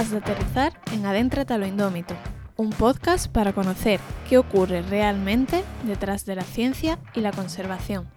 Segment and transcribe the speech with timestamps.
[0.00, 2.14] aterrizar en Adéntrate a lo Indómito,
[2.56, 4.00] un podcast para conocer
[4.30, 8.08] qué ocurre realmente detrás de la ciencia y la conservación.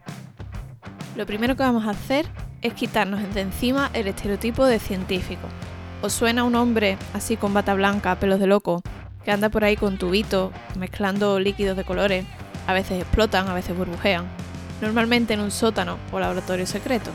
[1.18, 2.26] Lo primero que vamos a hacer
[2.62, 5.46] es quitarnos de encima el estereotipo de científico.
[6.02, 8.82] ¿Os suena un hombre así con bata blanca, pelos de loco,
[9.26, 12.26] que anda por ahí con tubito, mezclando líquidos de colores?
[12.66, 14.26] A veces explotan, a veces burbujean.
[14.82, 17.12] Normalmente en un sótano o laboratorio secreto.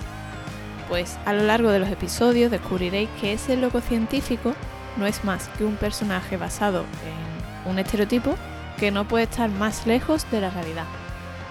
[0.89, 4.55] Pues a lo largo de los episodios descubriréis que ese loco científico
[4.97, 8.35] no es más que un personaje basado en un estereotipo
[8.79, 10.85] que no puede estar más lejos de la realidad.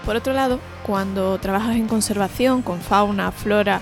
[0.05, 3.81] Por otro lado, cuando trabajas en conservación, con fauna, flora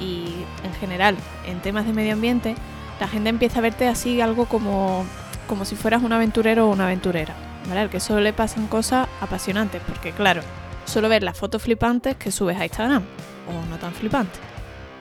[0.00, 0.24] y
[0.64, 2.54] en general en temas de medio ambiente,
[2.98, 5.04] la gente empieza a verte así algo como,
[5.46, 7.34] como si fueras un aventurero o una aventurera.
[7.68, 7.80] ¿vale?
[7.80, 10.40] Al que solo le pasan cosas apasionantes, porque claro,
[10.86, 13.02] solo ver las fotos flipantes que subes a Instagram,
[13.46, 14.40] o no tan flipantes.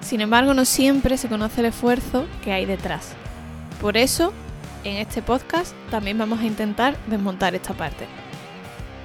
[0.01, 3.13] Sin embargo, no siempre se conoce el esfuerzo que hay detrás.
[3.81, 4.33] Por eso,
[4.83, 8.07] en este podcast también vamos a intentar desmontar esta parte.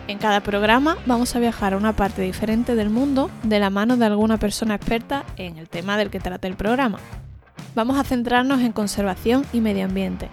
[0.09, 3.97] En cada programa vamos a viajar a una parte diferente del mundo de la mano
[3.97, 6.99] de alguna persona experta en el tema del que trata el programa.
[7.75, 10.29] Vamos a centrarnos en conservación y medio ambiente,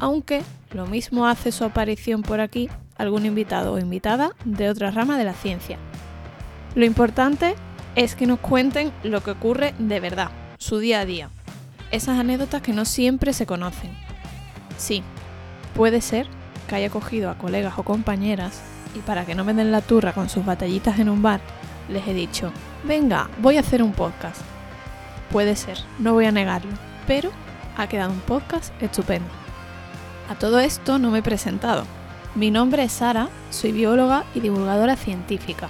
[0.00, 5.16] aunque lo mismo hace su aparición por aquí algún invitado o invitada de otra rama
[5.16, 5.78] de la ciencia.
[6.74, 7.54] Lo importante
[7.96, 11.30] es que nos cuenten lo que ocurre de verdad, su día a día,
[11.90, 13.90] esas anécdotas que no siempre se conocen.
[14.76, 15.02] Sí,
[15.74, 16.26] puede ser
[16.68, 18.62] que haya cogido a colegas o compañeras
[18.96, 21.40] y para que no me den la turra con sus batallitas en un bar,
[21.88, 22.52] les he dicho,
[22.84, 24.40] venga, voy a hacer un podcast.
[25.30, 26.72] Puede ser, no voy a negarlo,
[27.06, 27.30] pero
[27.76, 29.28] ha quedado un podcast estupendo.
[30.28, 31.84] A todo esto no me he presentado.
[32.34, 35.68] Mi nombre es Sara, soy bióloga y divulgadora científica.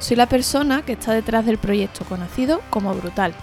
[0.00, 3.34] Soy la persona que está detrás del proyecto conocido como Brutal.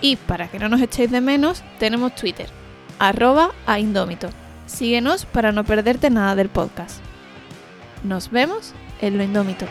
[0.00, 2.48] Y para que no nos echéis de menos, tenemos Twitter,
[2.98, 4.30] arroba a Indómito.
[4.66, 7.00] Síguenos para no perderte nada del podcast.
[8.02, 9.66] Nos vemos en lo Indómito.